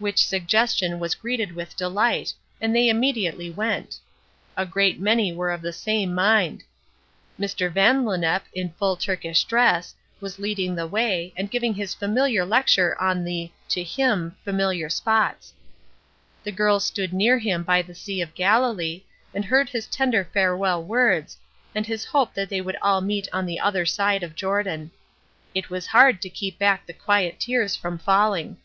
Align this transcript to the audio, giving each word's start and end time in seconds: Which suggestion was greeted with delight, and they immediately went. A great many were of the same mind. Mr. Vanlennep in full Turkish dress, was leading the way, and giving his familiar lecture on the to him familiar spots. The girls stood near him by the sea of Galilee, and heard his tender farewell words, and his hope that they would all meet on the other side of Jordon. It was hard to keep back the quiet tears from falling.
Which 0.00 0.26
suggestion 0.26 0.98
was 0.98 1.14
greeted 1.14 1.52
with 1.54 1.76
delight, 1.76 2.34
and 2.60 2.74
they 2.74 2.88
immediately 2.88 3.48
went. 3.48 3.96
A 4.56 4.66
great 4.66 4.98
many 4.98 5.32
were 5.32 5.52
of 5.52 5.62
the 5.62 5.72
same 5.72 6.12
mind. 6.12 6.64
Mr. 7.38 7.72
Vanlennep 7.72 8.42
in 8.52 8.72
full 8.72 8.96
Turkish 8.96 9.44
dress, 9.44 9.94
was 10.20 10.40
leading 10.40 10.74
the 10.74 10.88
way, 10.88 11.32
and 11.36 11.48
giving 11.48 11.74
his 11.74 11.94
familiar 11.94 12.44
lecture 12.44 13.00
on 13.00 13.22
the 13.22 13.52
to 13.68 13.84
him 13.84 14.34
familiar 14.42 14.90
spots. 14.90 15.54
The 16.42 16.50
girls 16.50 16.84
stood 16.84 17.12
near 17.12 17.38
him 17.38 17.62
by 17.62 17.82
the 17.82 17.94
sea 17.94 18.20
of 18.20 18.34
Galilee, 18.34 19.04
and 19.32 19.44
heard 19.44 19.68
his 19.68 19.86
tender 19.86 20.28
farewell 20.32 20.82
words, 20.82 21.36
and 21.72 21.86
his 21.86 22.06
hope 22.06 22.34
that 22.34 22.48
they 22.48 22.60
would 22.60 22.78
all 22.82 23.00
meet 23.00 23.28
on 23.32 23.46
the 23.46 23.60
other 23.60 23.86
side 23.86 24.24
of 24.24 24.34
Jordon. 24.34 24.90
It 25.54 25.70
was 25.70 25.86
hard 25.86 26.20
to 26.22 26.28
keep 26.28 26.58
back 26.58 26.84
the 26.84 26.92
quiet 26.92 27.38
tears 27.38 27.76
from 27.76 27.96
falling. 27.96 28.56